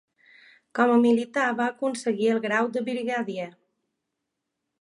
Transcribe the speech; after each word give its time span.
Com 0.77 0.93
a 0.93 0.95
militar 1.03 1.43
va 1.59 1.67
aconseguir 1.73 2.31
el 2.37 2.41
grau 2.47 2.73
de 2.79 2.85
Brigadier. 2.91 3.49